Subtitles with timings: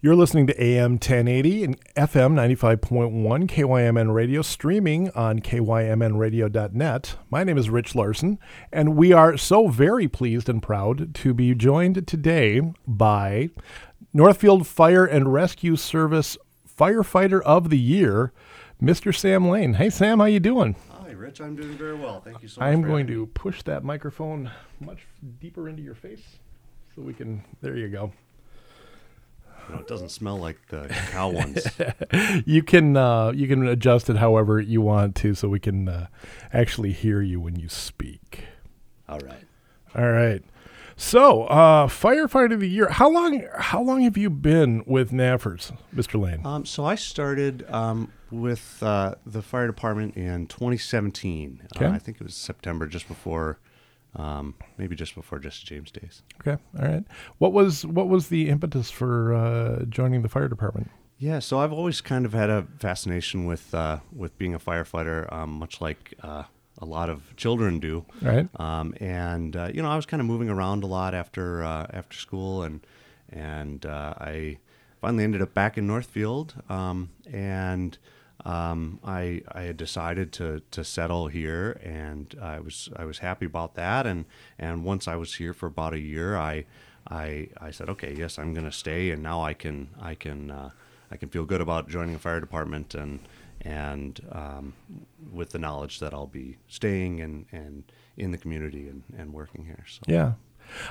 [0.00, 7.16] You're listening to AM 1080 and FM 95.1 KYMN Radio, streaming on kymnradio.net.
[7.30, 8.38] My name is Rich Larson,
[8.72, 13.50] and we are so very pleased and proud to be joined today by
[14.12, 18.32] Northfield Fire and Rescue Service Firefighter of the Year,
[18.80, 19.12] Mr.
[19.12, 19.74] Sam Lane.
[19.74, 20.76] Hey, Sam, how you doing?
[20.92, 21.40] Hi, Rich.
[21.40, 22.20] I'm doing very well.
[22.20, 22.68] Thank you so much.
[22.68, 25.08] I'm going to push that microphone much
[25.40, 26.38] deeper into your face
[26.94, 27.42] so we can.
[27.62, 28.12] There you go.
[29.68, 31.66] You know, it doesn't smell like the cow ones.
[32.46, 36.06] you can uh, you can adjust it however you want to, so we can uh,
[36.52, 38.44] actually hear you when you speak.
[39.08, 39.44] All right.
[39.94, 40.42] All right.
[41.00, 42.88] So, uh, firefighter of the year.
[42.88, 43.44] How long?
[43.56, 46.20] How long have you been with NAFRS, Mr.
[46.20, 46.44] Lane?
[46.44, 51.68] Um, so I started um, with uh, the fire department in 2017.
[51.76, 51.84] Okay.
[51.84, 53.60] Uh, I think it was September, just before,
[54.18, 56.22] um, maybe just before Jesse James days.
[56.40, 56.60] Okay.
[56.78, 57.04] All right.
[57.38, 60.90] What was what was the impetus for uh, joining the fire department?
[61.20, 65.32] Yeah, so I've always kind of had a fascination with uh, with being a firefighter,
[65.32, 66.44] um, much like uh,
[66.78, 68.04] a lot of children do.
[68.22, 68.48] Right.
[68.60, 71.86] Um, and uh, you know, I was kind of moving around a lot after uh,
[71.92, 72.80] after school, and
[73.30, 74.58] and uh, I
[75.00, 77.98] finally ended up back in Northfield, um, and
[78.44, 83.46] um, I I had decided to to settle here, and I was I was happy
[83.46, 84.24] about that, and
[84.58, 86.64] and once I was here for about a year, I
[87.10, 90.50] I I said, okay, yes, I'm going to stay, and now I can I can
[90.50, 90.70] uh,
[91.10, 93.20] I can feel good about joining a fire department and
[93.62, 94.74] and um,
[95.32, 97.82] with the knowledge that I'll be staying and, and
[98.16, 99.84] in the community and, and working here.
[99.88, 100.34] So Yeah.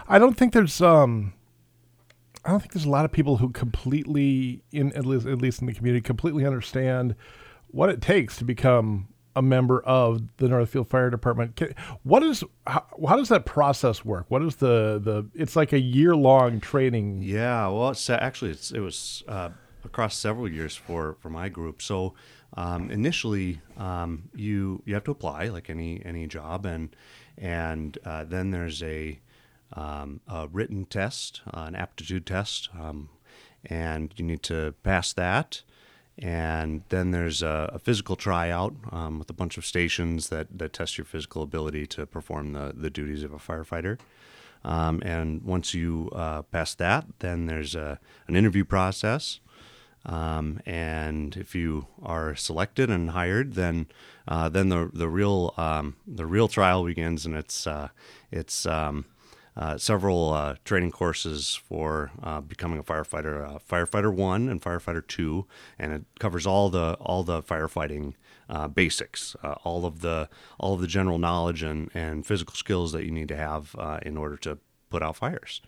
[0.09, 1.33] I don't think there's um
[2.47, 5.59] I don't think there's a lot of people who completely in at least at least
[5.59, 7.13] in the community completely understand
[7.67, 11.61] what it takes to become a member of the Northfield Fire Department.
[12.03, 14.27] What is how, how does that process work?
[14.29, 17.21] What is the the it's like a year long training.
[17.21, 19.49] yeah, well, it's actually it's, it was uh,
[19.83, 21.81] across several years for, for my group.
[21.81, 22.13] So
[22.55, 26.95] um, initially, um, you you have to apply like any any job, and
[27.37, 29.19] and uh, then there's a
[29.73, 33.09] um, a written test, uh, an aptitude test, um,
[33.65, 35.61] and you need to pass that.
[36.19, 40.73] And then there's a, a physical tryout um, with a bunch of stations that, that
[40.73, 43.99] test your physical ability to perform the, the duties of a firefighter.
[44.63, 49.39] Um, and once you uh, pass that, then there's a, an interview process.
[50.05, 53.87] Um, and if you are selected and hired, then
[54.27, 57.89] uh, then the the real um, the real trial begins, and it's uh,
[58.31, 59.05] it's um,
[59.57, 63.55] uh, several uh, training courses for uh, becoming a firefighter.
[63.55, 65.47] Uh, firefighter one and firefighter two,
[65.79, 68.13] and it covers all the all the firefighting
[68.75, 70.29] basics, all of the
[70.59, 74.15] all of the general knowledge and, and physical skills that you need to have in
[74.15, 74.59] order to
[74.89, 75.61] put out fires.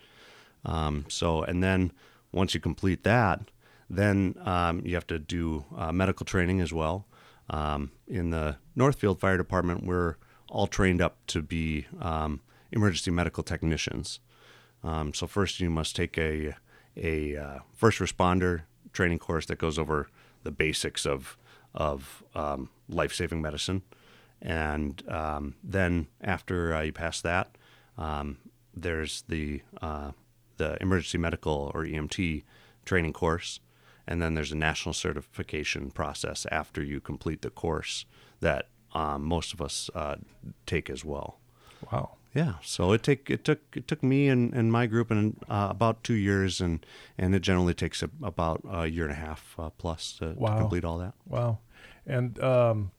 [0.63, 1.91] Um, so, and then
[2.31, 3.41] once you complete that,
[3.89, 7.07] then um, you have to do medical training as well.
[7.49, 10.17] Um, in the Northfield Fire Department, we're
[10.47, 12.41] all trained up to be um,
[12.71, 14.19] emergency medical technicians.
[14.83, 16.55] Um, so first, you must take a
[16.95, 18.63] a uh, first responder
[18.93, 20.09] training course that goes over
[20.43, 21.37] the basics of
[21.73, 23.83] of um, life saving medicine,
[24.41, 27.55] and um, then after uh, you pass that,
[27.97, 28.37] um,
[28.73, 30.11] there's the uh,
[30.57, 32.43] the emergency medical or EMT
[32.85, 33.59] training course,
[34.07, 38.05] and then there's a national certification process after you complete the course
[38.39, 40.15] that um, most of us uh,
[40.65, 41.39] take as well.
[41.91, 42.18] Wow.
[42.35, 45.67] Yeah, so it take it took it took me and, and my group and uh,
[45.71, 46.85] about two years, and
[47.17, 50.53] and it generally takes a, about a year and a half uh, plus to, Wow.
[50.55, 51.13] to complete all that.
[51.25, 51.59] Wow.
[52.05, 52.91] And um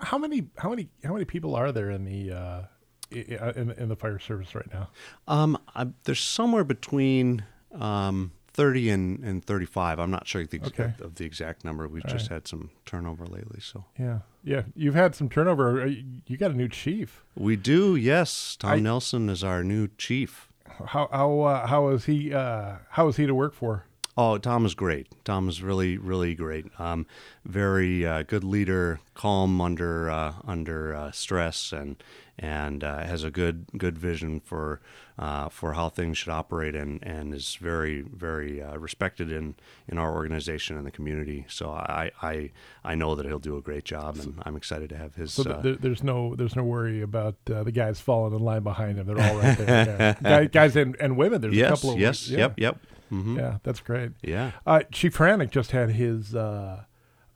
[0.00, 2.62] how many how many how many people are there in the uh
[3.10, 4.90] in, in the fire service right now?
[5.28, 9.98] Um, I, there's somewhere between um, 30 and, and 35.
[10.00, 10.92] I'm not sure the ex- Okay.
[11.00, 11.86] of the exact number.
[11.86, 12.34] We've All just right.
[12.36, 14.18] had some turnover lately, so Yeah.
[14.42, 14.62] Yeah.
[14.74, 15.86] You've had some turnover.
[15.86, 17.24] You got a new chief.
[17.36, 17.94] we do.
[17.96, 20.48] Yes, Tom I- Nelson is our new chief.
[20.86, 23.84] How how uh, how is he uh how is he to work for?
[24.20, 25.06] Oh, Tom is great.
[25.24, 26.66] Tom is really, really great.
[26.80, 27.06] Um,
[27.44, 32.02] very uh, good leader, calm under uh, under uh, stress, and
[32.36, 34.80] and uh, has a good good vision for
[35.20, 39.54] uh, for how things should operate, and, and is very very uh, respected in,
[39.86, 41.44] in our organization and the community.
[41.48, 42.50] So I, I
[42.82, 45.32] I know that he'll do a great job, and I'm excited to have his.
[45.32, 48.64] So th- there, there's no there's no worry about uh, the guys falling in line
[48.64, 49.06] behind him.
[49.06, 50.16] They're all right there.
[50.24, 50.44] yeah.
[50.46, 51.40] Guys and, and women.
[51.40, 52.38] There's a couple of yes, yeah.
[52.38, 52.78] yep, yep.
[53.08, 54.12] Hmm Yeah, that's great.
[54.22, 54.52] Yeah.
[54.66, 56.84] Uh, Chief Franick just had his uh,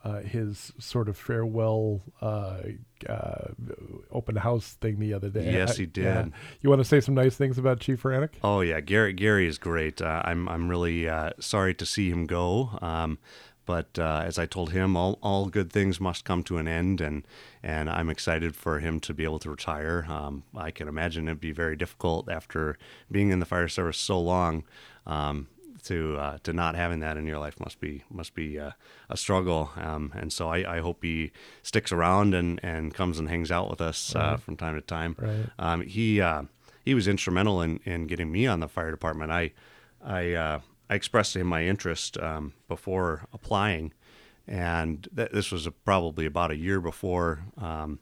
[0.05, 2.59] uh, his sort of farewell uh,
[3.09, 3.49] uh,
[4.11, 5.53] open house thing the other day.
[5.53, 6.05] Yes, he did.
[6.05, 6.27] yeah.
[6.61, 8.31] You want to say some nice things about Chief Ranick?
[8.43, 10.03] Oh yeah, Gary Gary is great.
[10.03, 12.79] Uh, I'm I'm really uh, sorry to see him go.
[12.83, 13.19] Um,
[13.65, 17.01] but uh, as I told him, all, all good things must come to an end,
[17.01, 17.25] and
[17.63, 20.05] and I'm excited for him to be able to retire.
[20.09, 22.77] Um, I can imagine it'd be very difficult after
[23.09, 24.65] being in the fire service so long.
[25.07, 25.47] Um,
[25.85, 28.73] to uh, to not having that in your life must be must be uh,
[29.11, 31.33] a struggle, um, and so I, I hope he
[31.63, 35.17] sticks around and, and comes and hangs out with us uh, from time to time.
[35.19, 35.47] Right.
[35.59, 36.43] Um, he uh,
[36.85, 39.33] he was instrumental in, in getting me on the fire department.
[39.33, 39.53] I
[40.05, 43.93] I uh, I expressed to him my interest um, before applying,
[44.47, 47.99] and th- this was probably about a year before um,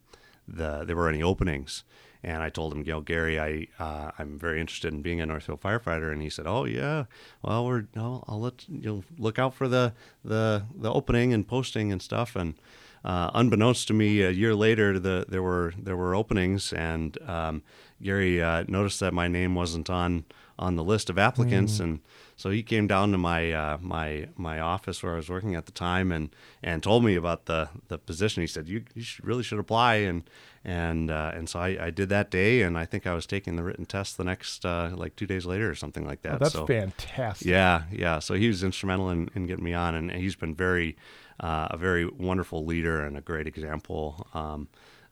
[0.50, 1.84] the there were any openings.
[2.22, 5.26] And I told him, you know, Gary, I uh, I'm very interested in being a
[5.26, 6.12] Northfield firefighter.
[6.12, 7.04] And he said, Oh yeah,
[7.42, 9.94] well we're I'll, I'll let you know, look out for the
[10.24, 12.36] the the opening and posting and stuff.
[12.36, 12.54] And
[13.04, 17.62] uh, unbeknownst to me, a year later, the there were there were openings, and um,
[18.02, 20.24] Gary uh, noticed that my name wasn't on
[20.60, 22.00] on the list of applicants, and
[22.36, 25.64] so he came down to my uh, my my office where I was working at
[25.64, 26.28] the time, and
[26.62, 28.42] and told me about the the position.
[28.42, 30.28] He said, "You, you should, really should apply," and
[30.62, 33.56] and uh, and so I, I did that day, and I think I was taking
[33.56, 36.34] the written test the next uh, like two days later or something like that.
[36.34, 37.48] Oh, that's so, fantastic.
[37.48, 38.18] yeah, yeah.
[38.18, 40.96] So he was instrumental in, in getting me on, and he's been very
[41.40, 44.68] uh, a very wonderful leader and a great example um,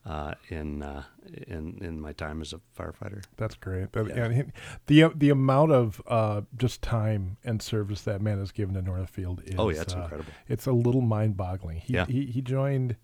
[0.07, 1.03] uh, in uh,
[1.47, 3.23] in in my time as a firefighter.
[3.37, 3.93] That's great.
[3.93, 4.25] That, Yeah.
[4.25, 4.53] and he-
[4.87, 9.43] the the amount of uh, just time and service that man has given to Northfield
[9.45, 10.33] is Oh, yeah, it's uh, incredible.
[10.49, 11.79] It's a little mind boggling.
[11.81, 12.07] He, Yeah.
[12.07, 12.97] he he joined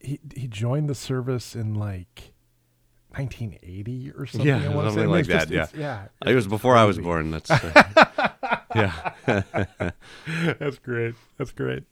[0.00, 2.32] he he joined the service in like
[3.10, 4.46] 1980 or something.
[4.48, 4.94] Yeah, I wanna say.
[4.94, 6.06] something like it's just- that, yeah.
[6.22, 6.30] yeah.
[6.30, 7.30] It was before I was born.
[7.30, 8.28] That's uh,
[8.74, 9.12] yeah.
[10.58, 11.14] That's great.
[11.36, 11.84] That's great.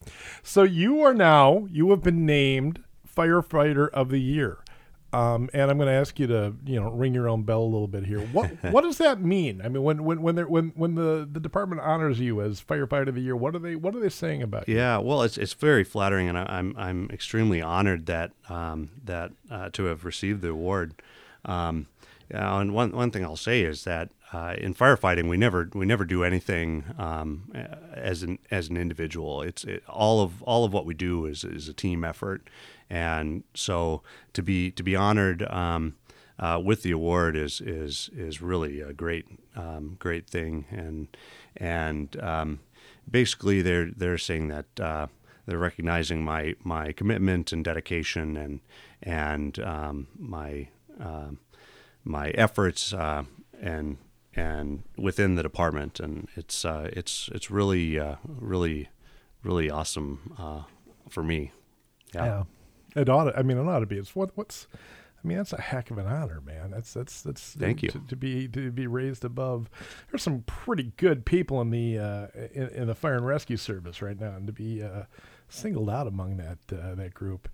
[0.42, 2.82] So you are now you have been named
[3.18, 4.58] firefighter of the year.
[5.10, 7.64] Um, and I'm going to ask you to, you know, ring your own bell a
[7.64, 8.20] little bit here.
[8.20, 9.62] What what does that mean?
[9.64, 13.08] I mean, when when when they're, when when the, the department honors you as firefighter
[13.08, 14.76] of the year, what are they what are they saying about you?
[14.76, 19.32] Yeah, well, it's it's very flattering, and I, I'm I'm extremely honored that um, that
[19.50, 20.94] uh, to have received the award.
[21.46, 21.86] Um,
[22.30, 25.86] yeah, and one one thing I'll say is that uh, in firefighting, we never we
[25.86, 27.50] never do anything um,
[27.94, 29.42] as an as an individual.
[29.42, 32.48] It's it, all of all of what we do is is a team effort,
[32.90, 34.02] and so
[34.34, 35.42] to be to be honored.
[35.42, 35.94] Um,
[36.40, 39.26] uh, with the award is is is really a great
[39.56, 41.08] um, great thing, and
[41.56, 42.60] and um,
[43.10, 45.06] basically they're they're saying that uh,
[45.46, 48.60] they're recognizing my my commitment and dedication and
[49.02, 50.68] and um, my
[51.00, 51.40] um,
[52.04, 53.24] my efforts uh,
[53.60, 53.96] and
[54.38, 58.88] and within the department, and it's uh, it's it's really uh, really
[59.42, 60.62] really awesome uh,
[61.08, 61.52] for me.
[62.14, 62.44] Yeah.
[62.96, 63.98] It ought to, I mean, it ought to be.
[63.98, 64.66] It's what what's
[65.22, 66.70] I mean, that's a heck of an honor, man.
[66.70, 67.90] That's that's that's Thank you.
[67.90, 69.68] to, to be to be raised above.
[70.10, 74.00] There's some pretty good people in the uh, in, in the fire and rescue service
[74.00, 75.04] right now, and to be uh,
[75.48, 77.48] singled out among that uh, that group,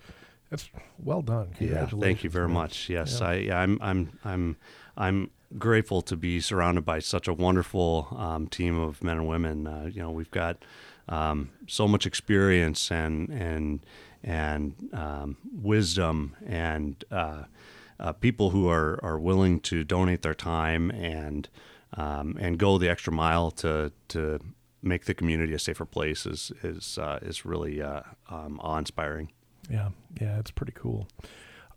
[0.50, 1.54] that's well done.
[1.58, 2.54] Yeah, thank you very man.
[2.54, 2.88] much.
[2.90, 3.26] Yes, Yeah.
[3.26, 4.56] I, yeah, I'm, I'm, I'm,
[4.96, 9.66] I'm grateful to be surrounded by such a wonderful um, team of men and women.
[9.66, 10.64] Uh, you know, we've got
[11.08, 13.80] um, so much experience and and
[14.22, 17.44] and um, wisdom and uh,
[18.00, 21.48] uh, people who are, are willing to donate their time and
[21.96, 24.40] um, and go the extra mile to to
[24.82, 28.00] make the community a safer place is is uh, is really uh,
[28.30, 29.30] um, awe inspiring.
[29.70, 29.90] Yeah,
[30.20, 31.08] yeah, it's pretty cool.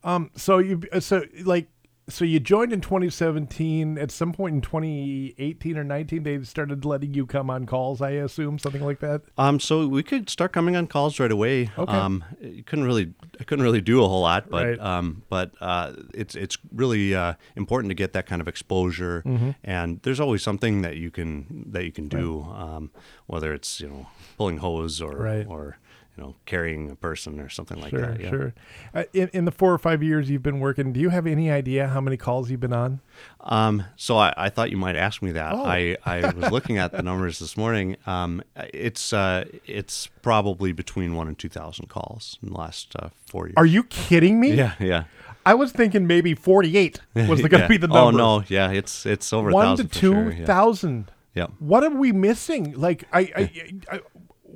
[0.03, 1.67] Um, so you so like
[2.09, 3.97] so you joined in 2017.
[3.97, 8.01] At some point in 2018 or 19, they started letting you come on calls.
[8.01, 9.21] I assume something like that.
[9.37, 11.69] Um, so we could start coming on calls right away.
[11.77, 11.91] Okay.
[11.91, 14.79] Um, you couldn't really, I couldn't really do a whole lot, but Right.
[14.79, 19.23] um, but uh, it's it's really uh, important to get that kind of exposure.
[19.25, 19.51] Mm-hmm.
[19.63, 22.91] And there's always something that you can that you can do, um,
[23.25, 25.45] whether it's you know pulling hose or Right.
[25.47, 25.77] or
[26.17, 28.19] you know carrying a person or something like Sure, that.
[28.19, 28.29] Yeah.
[28.29, 28.53] sure.
[28.93, 31.51] Uh, in, in the four or five years you've been working, do you have any
[31.51, 32.99] idea how many calls you've been on?
[33.41, 35.53] Um, so I, I thought you might ask me that.
[35.53, 35.63] Oh.
[35.65, 37.97] I, I was looking at the numbers this morning.
[38.05, 43.09] Um, it's uh, it's probably between one and two thousand calls in the last uh,
[43.27, 43.55] four years.
[43.57, 44.53] Are you kidding me?
[44.53, 45.03] Yeah, yeah.
[45.45, 47.67] I was thinking maybe 48 was going to Yeah.
[47.67, 48.21] be the number.
[48.21, 50.45] Oh no, yeah, it's it's over One to thousand two sure, yeah.
[50.45, 51.11] thousand.
[51.35, 51.47] Yeah.
[51.59, 52.73] What are we missing?
[52.73, 53.99] Like, I, I, I,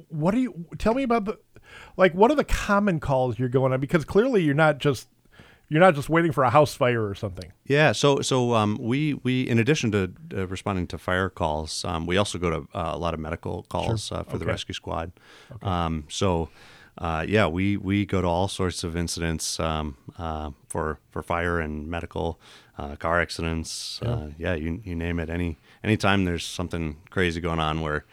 [0.10, 1.38] what do you tell me about the,
[1.98, 3.80] like, what are the common calls you're going on?
[3.80, 5.08] Because clearly you're not just,
[5.70, 7.52] you're not just waiting for a house fire or something.
[7.66, 12.06] Yeah, so so um, we we in addition to uh, responding to fire calls, um,
[12.06, 15.12] we also go to uh, a lot of medical calls uh, for the rescue squad.
[15.62, 16.50] Um, so
[16.98, 21.60] uh, yeah, we, we go to all sorts of incidents um, uh, for for fire
[21.60, 22.38] and medical,
[22.78, 24.00] uh, car accidents.
[24.04, 24.10] Yeah.
[24.10, 25.30] Uh, yeah, you you name it.
[25.30, 28.04] Any anytime there's something crazy going on where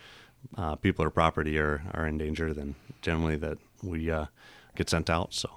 [0.56, 4.26] uh, people or property are, are in danger, then generally that we uh,
[4.76, 5.34] get sent out.
[5.34, 5.50] So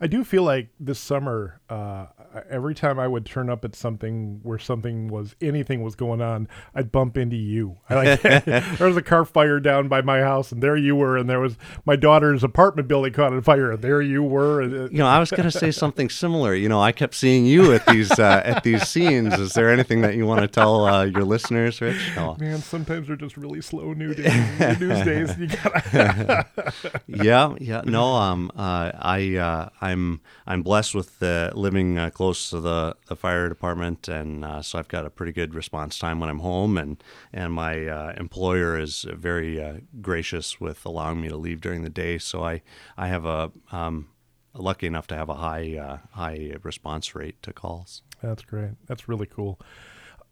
[0.00, 2.06] I do feel like this summer, uh,
[2.50, 6.48] every time I would turn up at something where something was anything was going on,
[6.74, 7.78] I'd bump into you.
[7.88, 11.16] I like there was a car fire down by my house, and there you were,
[11.16, 14.62] and there was my daughter's apartment building caught on fire, and there you were.
[14.62, 16.54] You know, I was going to say something similar.
[16.54, 19.34] You know, I kept seeing you at these uh, at these scenes.
[19.38, 22.12] Is there anything that you want to tell uh, your listeners, Rich?
[22.16, 22.36] No.
[22.38, 24.80] Man, sometimes they're just really slow news days.
[24.80, 25.38] news days.
[25.38, 26.46] You gotta
[27.06, 27.82] yeah, yeah.
[27.84, 32.96] No, um, uh, I uh, I'm I'm blessed with uh, living uh, close to the,
[33.08, 36.40] the fire department, and uh, so I've got a pretty good response time when I'm
[36.40, 41.60] home, and and my uh, employer is very uh, gracious with allowing me to leave
[41.60, 42.18] during the day.
[42.18, 42.62] So I
[42.96, 44.08] I have a um,
[44.54, 48.02] lucky enough to have a high uh, high response rate to calls.
[48.22, 48.72] That's great.
[48.86, 49.60] That's really cool.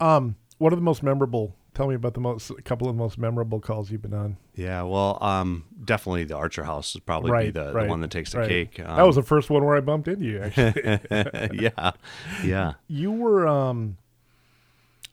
[0.00, 3.02] Um, what are the most memorable tell me about the most a couple of the
[3.02, 4.36] most memorable calls you've been on.
[4.54, 8.10] Yeah, well, um, definitely the Archer House is probably right, the, right, the, one that
[8.10, 8.48] takes the right.
[8.48, 8.80] cake.
[8.80, 10.42] Um, that was the first one where I bumped into you.
[10.42, 11.00] Actually,
[11.60, 11.92] yeah,
[12.44, 12.74] yeah.
[12.88, 13.96] You were um,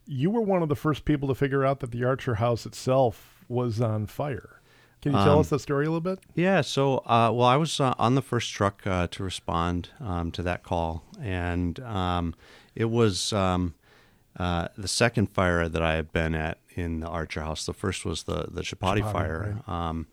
[0.06, 3.44] you were one of the first people to figure out that the Archer House itself
[3.48, 4.62] was on fire.
[5.02, 6.20] Can you tell um, us the story a little bit?
[6.36, 6.62] Yeah.
[6.62, 10.44] So, uh, well, I was uh, on the first truck uh, to respond um, to
[10.44, 12.36] that call, and um,
[12.76, 13.74] it was um,
[14.38, 17.66] uh, the second fire that I have been at in the Archer House.
[17.66, 19.90] The first was the the Chapati, fire, right.
[19.90, 20.08] um,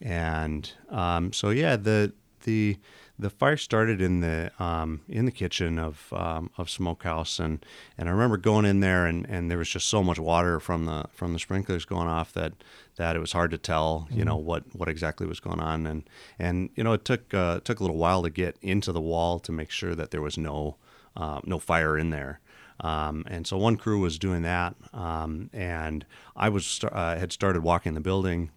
[0.00, 2.12] and um, so yeah, the
[2.44, 2.78] the
[3.18, 7.64] the fire started in the um, in the kitchen of um, of Smokehouse, and
[7.96, 10.86] and I remember going in there, and, and there was just so much water from
[10.86, 12.52] the from the sprinklers going off that
[12.96, 14.28] that it was hard to tell, you mm-hmm.
[14.28, 16.02] know, what what exactly was going on, and
[16.38, 19.38] and you know, it took uh, took a little while to get into the wall
[19.40, 20.76] to make sure that there was no
[21.16, 22.40] uh, no fire in there.
[22.80, 27.62] Um, and so one crew was doing that, um, and I was uh, had started
[27.62, 28.50] walking the building,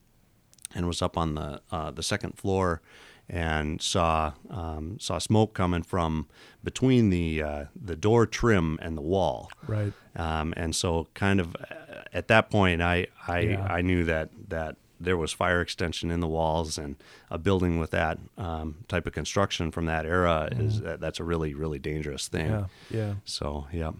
[0.73, 2.81] and was up on the uh, the second floor,
[3.29, 6.27] and saw um, saw smoke coming from
[6.63, 9.51] between the uh, the door trim and the wall.
[9.67, 9.93] Right.
[10.15, 13.67] Um, and so, kind of uh, at that point, I I, yeah.
[13.69, 16.95] I knew that that there was fire extension in the walls and
[17.29, 20.65] a building with that um, type of construction from that era mm.
[20.65, 22.49] is that's a really really dangerous thing.
[22.49, 23.13] Yeah, yeah.
[23.25, 23.91] So yeah.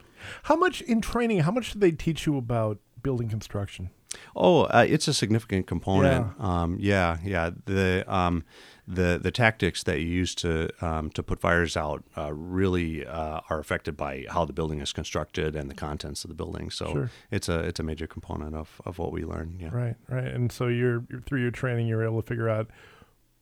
[0.43, 1.39] How much in training?
[1.41, 3.89] How much do they teach you about building construction?
[4.35, 6.27] Oh, uh, it's a significant component.
[6.37, 7.51] Yeah, um, yeah, yeah.
[7.65, 8.43] The um,
[8.87, 13.39] the the tactics that you use to um, to put fires out uh, really uh,
[13.49, 16.69] are affected by how the building is constructed and the contents of the building.
[16.69, 17.11] So sure.
[17.31, 19.57] it's a it's a major component of, of what we learn.
[19.59, 19.69] Yeah.
[19.71, 20.27] Right, right.
[20.27, 22.69] And so you're, you're through your training, you're able to figure out,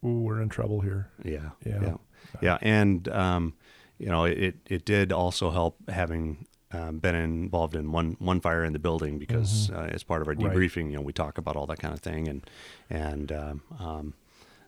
[0.06, 1.10] ooh, we're in trouble here.
[1.24, 1.96] Yeah, yeah, yeah.
[2.42, 2.58] yeah.
[2.62, 3.56] And um,
[3.98, 8.66] you know, it it did also help having um, been involved in one one fire
[8.66, 9.80] in the building because mm-hmm.
[9.80, 10.92] uh, as part of our debriefing, right.
[10.92, 12.50] you know, we talk about all that kind of thing, and
[12.90, 14.14] and um, um,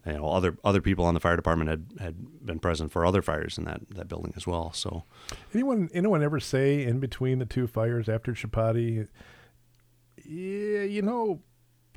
[0.05, 3.21] you know other other people on the fire department had, had been present for other
[3.21, 4.71] fires in that, that building as well.
[4.71, 5.03] So,
[5.53, 9.07] anyone anyone ever say in between the two fires after Chapati,
[10.23, 11.41] yeah, you know,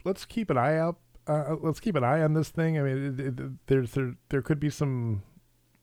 [0.05, 0.99] let's keep an eye out.
[1.27, 2.79] Uh, let's keep an eye on this thing.
[2.79, 5.23] I mean, it, it, there's there there could be some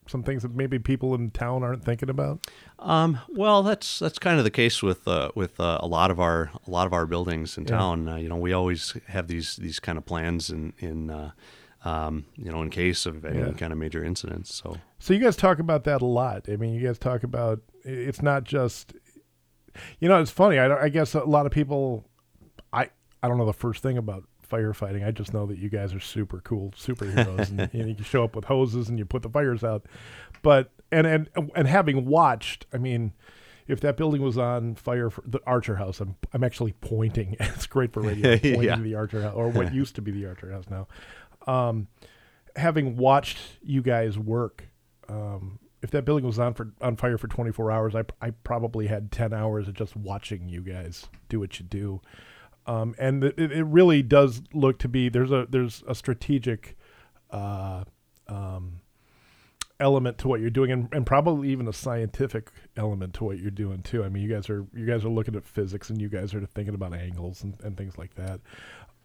[0.07, 2.45] some things that maybe people in town aren't thinking about?
[2.79, 6.19] Um, well, that's that's kind of the case with uh, with uh, a lot of
[6.19, 7.77] our a lot of our buildings in yeah.
[7.77, 8.07] town.
[8.07, 11.31] Uh, you know, we always have these these kind of plans in in uh,
[11.85, 13.51] um, you know, in case of any yeah.
[13.51, 14.53] kind of major incidents.
[14.53, 16.49] So, so you guys talk about that a lot.
[16.49, 18.93] I mean, you guys talk about it's not just,
[19.99, 20.57] you know, it's funny.
[20.57, 22.09] I, I guess a lot of people,
[22.73, 22.89] I
[23.21, 24.23] I don't know the first thing about
[24.55, 25.05] firefighting.
[25.05, 28.35] I just know that you guys are super cool superheroes, and, and you show up
[28.35, 29.85] with hoses and you put the fires out.
[30.41, 33.13] But and and and having watched, I mean
[33.67, 37.35] if that building was on fire for the Archer House, I'm I'm actually pointing.
[37.39, 38.77] it's great for radio, pointing yeah.
[38.77, 40.87] the Archer House, or what used to be the Archer House now
[41.47, 41.87] um,
[42.55, 44.69] having watched you guys work,
[45.07, 48.87] um, if that building was on for on fire for 24 hours, I, I probably
[48.87, 52.01] had 10 hours of just watching you guys do what you do.
[52.67, 56.75] Um, and it, it really does look to be there's a there's a strategic
[57.29, 57.83] uh,
[58.27, 58.81] um,
[59.79, 63.51] element to what you're doing, and, and probably even a scientific element to what you're
[63.51, 64.03] doing too.
[64.03, 66.45] I mean, you guys are you guys are looking at physics, and you guys are
[66.45, 68.39] thinking about angles and, and things like that.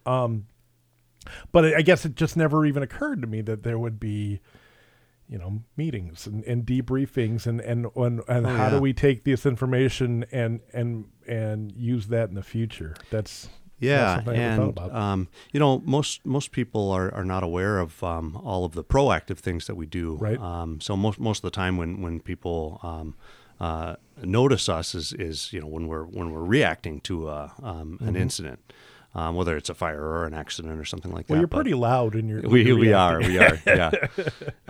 [0.05, 0.47] Um,
[1.51, 4.39] but I guess it just never even occurred to me that there would be,
[5.27, 8.69] you know, meetings and, and debriefings and and and, and oh, how yeah.
[8.71, 12.95] do we take this information and and and use that in the future?
[13.09, 18.39] That's Yeah, and um, you know, most most people are, are not aware of um,
[18.43, 20.17] all of the proactive things that we do.
[20.17, 20.39] Right.
[20.39, 23.15] Um, so most most of the time, when when people um,
[23.59, 27.97] uh, notice us, is is you know when we're when we're reacting to a, um,
[28.01, 28.15] an mm-hmm.
[28.17, 28.59] incident.
[29.13, 31.51] Um, whether it's a fire or an accident or something like well, that.
[31.51, 32.39] Well, you're pretty loud in your.
[32.43, 33.91] We, we are, we are, yeah.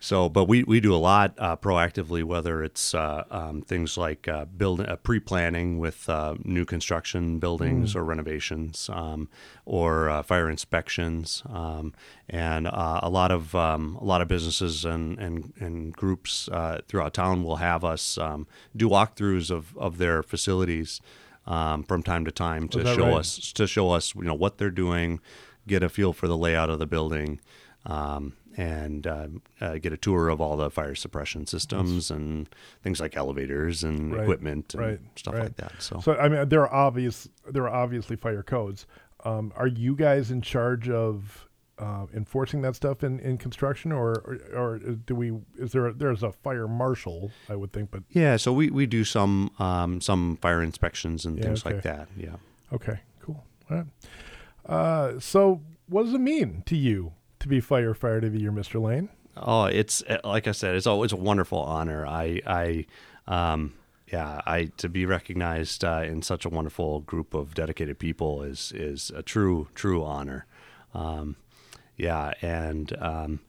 [0.00, 4.28] so, but we, we do a lot uh, proactively, whether it's uh, um, things like
[4.28, 7.96] uh, building, uh, pre-planning with uh, new construction buildings mm.
[7.96, 9.28] or renovations, um,
[9.64, 11.92] or uh, fire inspections, um,
[12.28, 16.48] and a lot of um, a lot of businesses and and, and groups
[16.86, 21.00] throughout town will have us um, do walkthroughs of, of their facilities
[21.46, 23.18] um, from time to time to show right?
[23.18, 25.18] us to show us you know what they're doing,
[25.66, 27.40] get a feel for the layout of the building.
[27.86, 29.28] Um, and uh,
[29.60, 32.48] uh, get a tour of all the fire suppression systems and
[32.82, 35.44] things like elevators and right, equipment and right, stuff right.
[35.44, 35.72] like that.
[35.78, 38.86] So, so I mean, there are obvious there are obviously fire codes.
[39.24, 41.48] Um, are you guys in charge of
[41.78, 45.32] uh, enforcing that stuff in, in construction, or, or, or do we?
[45.56, 47.30] Is there a, there's a fire marshal?
[47.48, 48.36] I would think, but yeah.
[48.36, 51.74] So we, we do some um, some fire inspections and yeah, things okay.
[51.76, 52.08] like that.
[52.16, 52.36] Yeah.
[52.72, 52.98] Okay.
[53.20, 53.44] Cool.
[53.70, 53.86] All right.
[54.66, 57.12] Uh, so what does it mean to you
[57.48, 58.80] to be firefighter of the year, Mr.
[58.80, 59.08] Lane?
[59.36, 62.06] Oh, it's eh, like I said, it's always a wonderful honor.
[62.06, 62.86] I, I,
[63.26, 63.74] um,
[64.12, 68.72] yeah, I to be recognized uh, in such a wonderful group of dedicated people is
[68.74, 70.46] is a true true honor.
[70.94, 71.36] Um,
[71.96, 73.40] yeah, and um,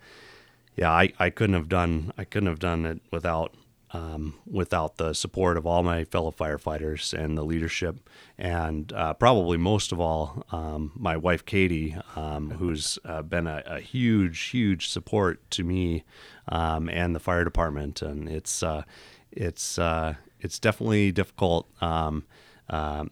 [0.76, 3.54] yeah, I, I couldn't have done I couldn't have done it without
[3.92, 9.58] um, without the support of all my fellow firefighters and the leadership, and uh, probably
[9.58, 14.90] most of all, um, my wife Katie, um, who's uh, been a, a, huge, huge
[14.90, 16.04] support to me
[16.48, 18.02] um, and the fire department.
[18.02, 18.84] And it's uh,
[19.32, 22.26] it's uh, it's definitely difficult um,
[22.70, 23.12] um,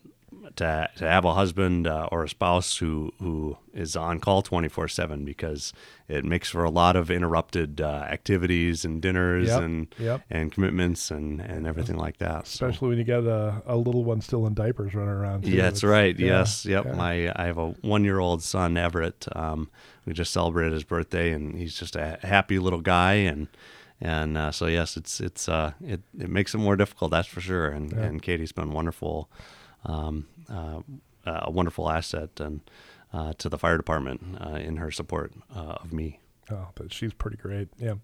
[0.55, 4.87] to, to have a husband uh, or a spouse who, who is on call 24
[4.87, 5.73] 7 because
[6.07, 10.21] it makes for a lot of interrupted uh, activities and dinners yep, and yep.
[10.29, 12.47] and commitments and, and everything like that.
[12.47, 12.87] Especially so.
[12.87, 15.43] when you get a, a, little one still in diapers running around.
[15.43, 15.51] Too.
[15.51, 16.17] Yeah, that's right.
[16.17, 16.65] Yeah, yes.
[16.65, 16.85] Yep.
[16.85, 16.93] Yeah.
[16.93, 19.27] My I have a one year old son, Everett.
[19.35, 19.69] Um,
[20.05, 23.47] we just celebrated his birthday and he's just a happy little guy and
[23.99, 27.41] and uh, so yes, it's it's uh, it, it makes it more difficult, that's for
[27.41, 27.69] sure.
[27.69, 28.03] And yeah.
[28.03, 29.29] and Katie's been wonderful
[29.85, 32.61] um, a wonderful asset and
[33.13, 36.19] uh, to the fire department uh, in her support of me.
[36.49, 37.67] Oh, but she's pretty great.
[37.77, 37.95] Yeah.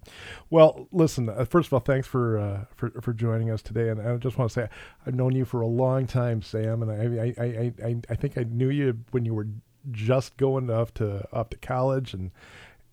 [0.50, 1.30] Well, listen.
[1.30, 3.90] Uh, first of all, thanks for uh, for for joining us today.
[3.90, 4.70] And I just want to say
[5.06, 6.82] I've known you for a long time, Sam.
[6.84, 9.48] And I I I I, I think I knew you when you were
[9.92, 12.32] just going up to up to college and.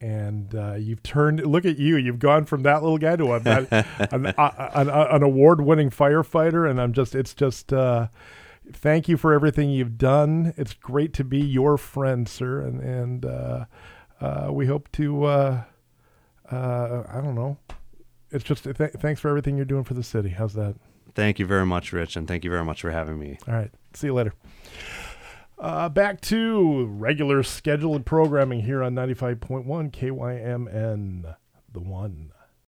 [0.02, 1.44] And uh, you've turned.
[1.44, 1.98] Look at you!
[1.98, 3.36] You've gone from that little guy to a,
[4.10, 7.70] an, an, an, award-winning firefighter, and I'm just—it's just
[8.74, 10.54] thank you for everything you've done.
[10.56, 13.64] It's great to be your friend, sir, and and uh,
[14.20, 15.24] uh, we hope to.
[15.24, 15.62] Uh,
[16.50, 17.59] uh I don't know.
[18.30, 20.30] It's just th- thanks for everything you're doing for the city.
[20.30, 20.76] How's that?
[21.14, 23.38] Thank you very much, Rich, and thank you very much for having me.
[23.48, 23.70] All right.
[23.94, 24.33] See you later.
[25.59, 31.35] Uh, back to regular scheduled programming here on 95.1 KYMN,
[31.72, 32.33] the one.